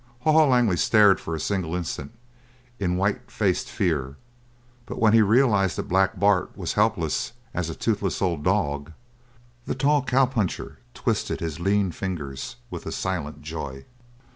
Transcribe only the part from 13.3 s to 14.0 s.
joy.